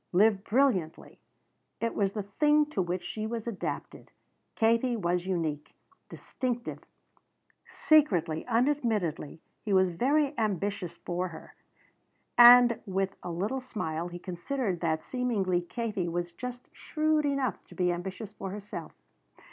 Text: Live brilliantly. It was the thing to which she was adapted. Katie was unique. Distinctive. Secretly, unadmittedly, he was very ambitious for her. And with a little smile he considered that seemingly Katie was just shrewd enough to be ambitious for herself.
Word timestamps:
Live 0.13 0.43
brilliantly. 0.43 1.19
It 1.79 1.93
was 1.93 2.13
the 2.13 2.23
thing 2.23 2.65
to 2.71 2.81
which 2.81 3.03
she 3.03 3.27
was 3.27 3.45
adapted. 3.45 4.09
Katie 4.55 4.95
was 4.97 5.27
unique. 5.27 5.75
Distinctive. 6.09 6.79
Secretly, 7.67 8.43
unadmittedly, 8.47 9.41
he 9.63 9.73
was 9.73 9.91
very 9.91 10.33
ambitious 10.39 10.97
for 10.97 11.27
her. 11.27 11.53
And 12.35 12.79
with 12.87 13.15
a 13.21 13.29
little 13.29 13.61
smile 13.61 14.07
he 14.07 14.17
considered 14.17 14.79
that 14.79 15.03
seemingly 15.03 15.61
Katie 15.61 16.09
was 16.09 16.31
just 16.31 16.67
shrewd 16.73 17.23
enough 17.23 17.63
to 17.67 17.75
be 17.75 17.91
ambitious 17.91 18.33
for 18.33 18.49
herself. 18.49 18.93